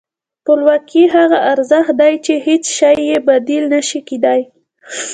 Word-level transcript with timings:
خپلواکي 0.41 1.03
هغه 1.15 1.37
ارزښت 1.51 1.93
دی 2.01 2.13
چې 2.25 2.33
هېڅ 2.45 2.63
شی 2.77 2.97
یې 3.09 3.17
بدیل 3.27 3.63
نه 3.73 3.81
شي 3.87 3.99
کېدای. 4.09 4.41